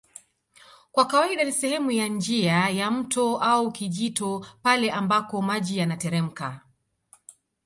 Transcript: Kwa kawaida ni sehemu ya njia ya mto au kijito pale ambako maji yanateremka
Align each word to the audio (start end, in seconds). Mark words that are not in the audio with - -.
Kwa 0.91 1.05
kawaida 1.07 1.43
ni 1.43 1.51
sehemu 1.51 1.91
ya 1.91 2.07
njia 2.07 2.69
ya 2.69 2.91
mto 2.91 3.37
au 3.37 3.71
kijito 3.71 4.45
pale 4.63 4.91
ambako 4.91 5.41
maji 5.41 5.77
yanateremka 5.77 6.61